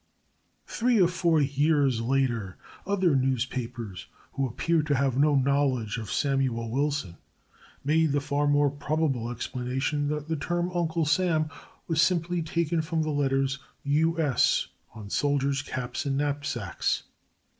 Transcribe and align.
Three 0.65 0.99
or 0.99 1.07
four 1.07 1.39
years 1.41 2.01
later, 2.01 2.57
other 2.87 3.15
newspapers, 3.15 4.07
who 4.33 4.47
appeared 4.47 4.87
to 4.87 4.95
have 4.95 5.15
no 5.15 5.35
knowledge 5.35 5.97
of 5.99 6.11
Samuel 6.11 6.71
Wilson, 6.71 7.17
made 7.83 8.11
the 8.11 8.19
far 8.19 8.47
more 8.47 8.71
probable 8.71 9.29
explanation 9.29 10.07
that 10.07 10.27
the 10.27 10.37
term 10.37 10.71
Uncle 10.73 11.05
Sam 11.05 11.49
was 11.85 12.01
simply 12.01 12.41
taken 12.41 12.81
from 12.81 13.03
the 13.03 13.11
letters 13.11 13.59
"U. 13.83 14.19
S." 14.19 14.69
on 14.95 15.11
soldiers' 15.11 15.61
caps 15.61 16.03
and 16.03 16.17
knapsacks. 16.17 17.03